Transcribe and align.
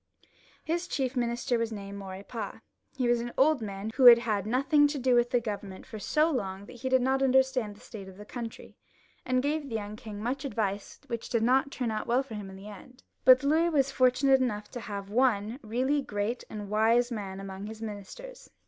His 0.63 0.87
chief 0.87 1.15
minister 1.15 1.59
was 1.59 1.71
named 1.71 1.99
Maurepas; 1.99 2.61
he 2.97 3.07
was 3.07 3.21
an 3.21 3.31
old 3.37 3.61
man 3.61 3.91
who 3.93 4.05
had 4.05 4.17
had 4.17 4.47
nothing 4.47 4.87
to 4.87 4.97
do 4.97 5.13
with 5.13 5.29
the 5.29 5.39
Government 5.39 5.85
for 5.85 5.99
so 5.99 6.31
long 6.31 6.65
that 6.65 6.77
he 6.77 6.89
did 6.89 7.03
not 7.03 7.21
understand 7.21 7.75
the 7.75 7.81
state 7.81 8.07
of 8.09 8.17
the 8.17 8.25
country, 8.25 8.75
and 9.27 9.43
gave 9.43 9.69
the 9.69 9.75
young 9.75 9.95
Ving 9.95 10.19
much 10.19 10.43
advice 10.43 10.99
which 11.05 11.29
did 11.29 11.43
not 11.43 11.69
turn 11.69 11.91
out 11.91 12.07
well 12.07 12.23
for 12.23 12.33
him 12.33 12.49
in 12.49 12.55
the 12.55 12.67
end. 12.67 13.03
But 13.25 13.43
Louis 13.43 13.69
was 13.69 13.91
fortunate 13.91 14.41
enough 14.41 14.71
to 14.71 14.79
have 14.79 15.11
one 15.11 15.59
really 15.61 16.01
great 16.01 16.43
and 16.49 16.67
wise 16.71 17.11
man 17.11 17.39
among 17.39 17.67
his 17.67 17.79
ministers. 17.79 18.49